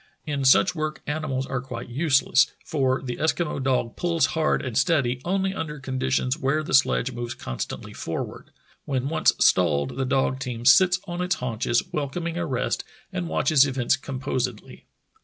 In 0.25 0.45
such 0.45 0.73
work 0.73 1.03
animals 1.05 1.45
are 1.45 1.61
quite 1.61 1.89
useless, 1.89 2.51
for 2.65 3.03
the 3.03 3.17
Eskimo 3.17 3.61
dog 3.61 3.95
pulls 3.95 4.25
hard 4.33 4.65
and 4.65 4.75
steady 4.75 5.21
only 5.23 5.53
under 5.53 5.79
conditions 5.79 6.39
where 6.39 6.63
the 6.63 6.73
sledge 6.73 7.11
moves 7.11 7.35
constantly 7.35 7.93
forward. 7.93 8.49
When 8.85 9.09
once 9.09 9.33
stalled 9.37 9.97
the 9.97 10.05
dog 10.05 10.39
team 10.39 10.65
sits 10.65 10.99
on 11.05 11.21
its 11.21 11.35
haunches, 11.35 11.83
welcoming 11.93 12.35
a 12.35 12.47
rest, 12.47 12.83
and 13.13 13.29
watches 13.29 13.67
events 13.67 13.95
composedly. 13.95 14.87